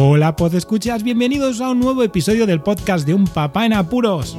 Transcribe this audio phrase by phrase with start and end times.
[0.00, 4.34] Hola, pod escuchas, bienvenidos a un nuevo episodio del podcast de Un Papá en Apuros.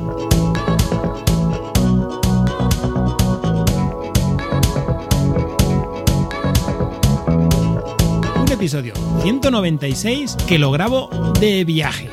[8.38, 11.10] Un episodio 196 que lo grabo
[11.42, 12.10] de viaje.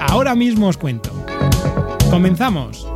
[0.00, 1.10] Ahora mismo os cuento.
[2.08, 2.88] Comenzamos.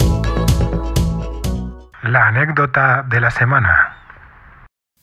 [2.02, 3.98] La anécdota de la semana.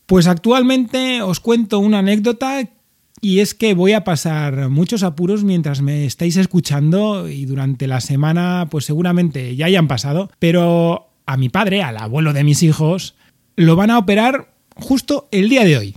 [0.07, 2.61] Pues actualmente os cuento una anécdota
[3.21, 8.01] y es que voy a pasar muchos apuros mientras me estáis escuchando y durante la
[8.01, 13.15] semana pues seguramente ya hayan pasado, pero a mi padre, al abuelo de mis hijos,
[13.55, 15.95] lo van a operar justo el día de hoy,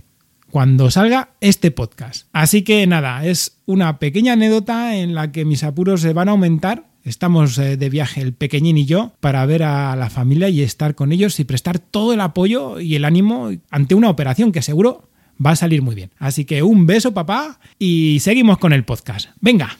[0.51, 2.27] cuando salga este podcast.
[2.33, 6.33] Así que nada, es una pequeña anécdota en la que mis apuros se van a
[6.33, 6.85] aumentar.
[7.03, 10.93] Estamos eh, de viaje el pequeñín y yo para ver a la familia y estar
[10.93, 15.09] con ellos y prestar todo el apoyo y el ánimo ante una operación que seguro
[15.43, 16.11] va a salir muy bien.
[16.17, 19.29] Así que un beso papá y seguimos con el podcast.
[19.39, 19.77] Venga.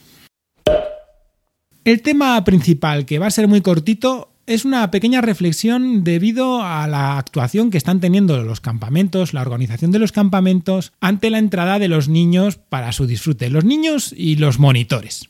[1.84, 6.86] El tema principal, que va a ser muy cortito, es una pequeña reflexión debido a
[6.86, 11.78] la actuación que están teniendo los campamentos, la organización de los campamentos, ante la entrada
[11.78, 15.28] de los niños para su disfrute, los niños y los monitores.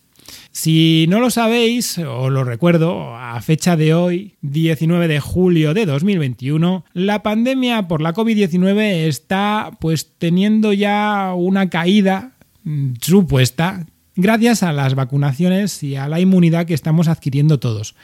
[0.57, 5.85] Si no lo sabéis, os lo recuerdo, a fecha de hoy, 19 de julio de
[5.85, 14.63] 2021, la pandemia por la COVID-19 está pues teniendo ya una caída mm, supuesta gracias
[14.63, 17.97] a las vacunaciones y a la inmunidad que estamos adquiriendo todos.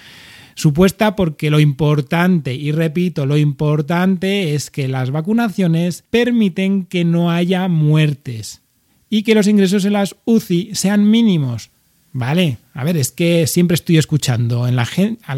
[0.57, 7.31] Supuesta porque lo importante, y repito, lo importante es que las vacunaciones permiten que no
[7.31, 8.61] haya muertes
[9.09, 11.71] y que los ingresos en las UCI sean mínimos.
[12.13, 14.85] Vale, a ver, es que siempre estoy escuchando a la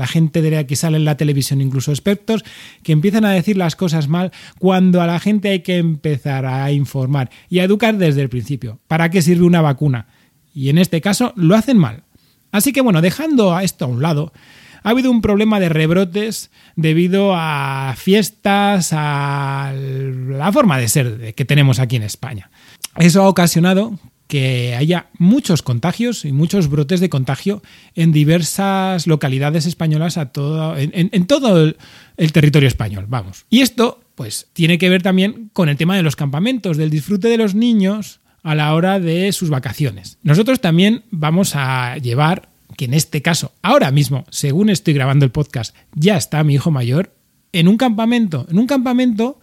[0.07, 2.45] gente de la que sale en la televisión, incluso expertos,
[2.83, 6.73] que empiezan a decir las cosas mal cuando a la gente hay que empezar a
[6.73, 8.81] informar y a educar desde el principio.
[8.89, 10.07] ¿Para qué sirve una vacuna?
[10.55, 12.05] Y en este caso lo hacen mal.
[12.53, 14.33] Así que bueno, dejando a esto a un lado,
[14.83, 21.45] ha habido un problema de rebrotes debido a fiestas, a la forma de ser que
[21.45, 22.51] tenemos aquí en España.
[22.97, 27.63] Eso ha ocasionado que haya muchos contagios y muchos brotes de contagio
[27.95, 31.77] en diversas localidades españolas a todo, en, todo el,
[32.17, 33.45] el, territorio español, vamos.
[33.51, 37.29] Y esto, pues, tiene que ver también con el tema de los campamentos, del disfrute
[37.29, 40.19] de los niños a la hora de sus vacaciones.
[40.23, 45.31] Nosotros también vamos a llevar, que en este caso, ahora mismo, según estoy grabando el
[45.31, 47.15] podcast, ya está mi hijo mayor,
[47.53, 49.39] en un campamento, en un campamento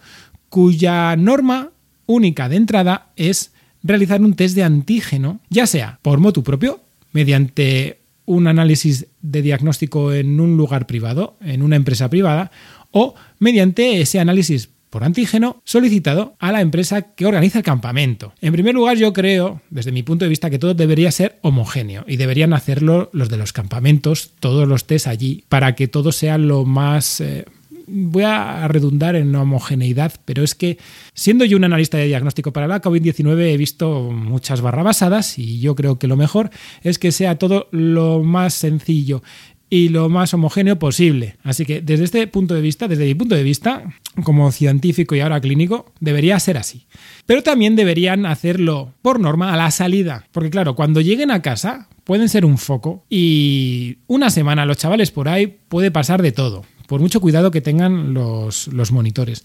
[0.48, 1.70] cuya norma
[2.06, 3.52] única de entrada es
[3.82, 6.80] realizar un test de antígeno, ya sea por motu propio,
[7.12, 12.50] mediante un análisis de diagnóstico en un lugar privado, en una empresa privada,
[12.92, 18.34] o mediante ese análisis por antígeno solicitado a la empresa que organiza el campamento.
[18.40, 22.04] En primer lugar, yo creo, desde mi punto de vista, que todo debería ser homogéneo
[22.06, 26.38] y deberían hacerlo los de los campamentos, todos los test allí, para que todo sea
[26.38, 27.20] lo más...
[27.20, 27.46] Eh,
[27.90, 30.78] voy a redundar en homogeneidad, pero es que
[31.14, 35.74] siendo yo un analista de diagnóstico para la COVID-19 he visto muchas barrabasadas y yo
[35.74, 36.50] creo que lo mejor
[36.82, 39.22] es que sea todo lo más sencillo
[39.70, 41.36] y lo más homogéneo posible.
[41.44, 43.84] Así que desde este punto de vista, desde mi punto de vista,
[44.24, 46.86] como científico y ahora clínico, debería ser así.
[47.24, 51.88] Pero también deberían hacerlo por norma a la salida, porque claro, cuando lleguen a casa
[52.02, 56.64] pueden ser un foco y una semana los chavales por ahí puede pasar de todo
[56.90, 59.44] por mucho cuidado que tengan los, los monitores,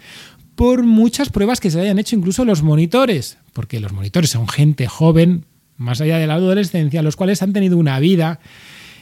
[0.55, 4.87] por muchas pruebas que se hayan hecho incluso los monitores, porque los monitores son gente
[4.87, 5.45] joven,
[5.77, 8.39] más allá de la adolescencia, los cuales han tenido una vida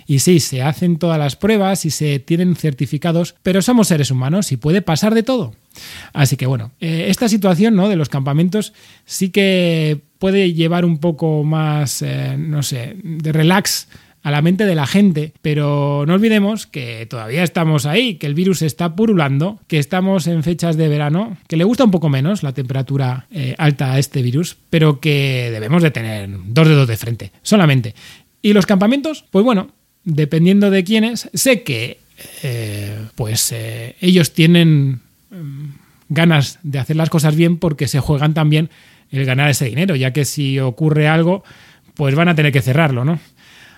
[0.05, 4.51] y sí, se hacen todas las pruebas y se tienen certificados, pero somos seres humanos
[4.51, 5.55] y puede pasar de todo.
[6.11, 7.87] Así que bueno, eh, esta situación ¿no?
[7.87, 8.73] de los campamentos
[9.05, 13.87] sí que puede llevar un poco más, eh, no sé, de relax
[14.23, 18.33] a la mente de la gente, pero no olvidemos que todavía estamos ahí, que el
[18.33, 22.41] virus está purulando, que estamos en fechas de verano, que le gusta un poco menos
[22.41, 26.97] la temperatura eh, alta a este virus, pero que debemos de tener dos dedos de
[26.97, 27.95] frente, solamente.
[28.41, 29.25] ¿Y los campamentos?
[29.29, 29.71] Pues bueno,
[30.05, 31.99] dependiendo de quiénes, sé que
[32.43, 35.65] eh, pues eh, ellos tienen mm,
[36.07, 38.69] ganas de hacer las cosas bien porque se juegan también
[39.11, 41.43] el ganar ese dinero, ya que si ocurre algo,
[41.93, 43.19] pues van a tener que cerrarlo, ¿no?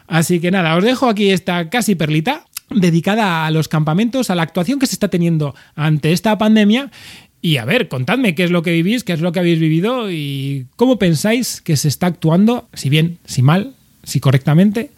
[0.07, 4.43] Así que nada, os dejo aquí esta casi perlita dedicada a los campamentos, a la
[4.43, 6.91] actuación que se está teniendo ante esta pandemia.
[7.41, 10.11] Y a ver, contadme qué es lo que vivís, qué es lo que habéis vivido
[10.11, 13.73] y cómo pensáis que se está actuando, si bien, si mal,
[14.03, 14.91] si correctamente,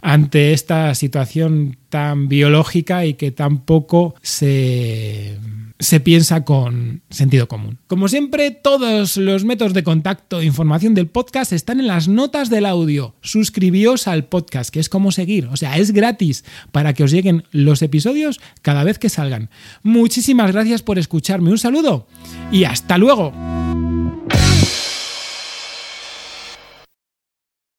[0.00, 5.38] ante esta situación tan biológica y que tampoco se,
[5.82, 7.78] se piensa con sentido común.
[7.88, 12.50] Como siempre, todos los métodos de contacto e información del podcast están en las notas
[12.50, 13.16] del audio.
[13.20, 17.44] Suscribíos al podcast, que es como seguir, o sea, es gratis para que os lleguen
[17.50, 19.50] los episodios cada vez que salgan.
[19.82, 22.06] Muchísimas gracias por escucharme, un saludo
[22.52, 23.32] y hasta luego.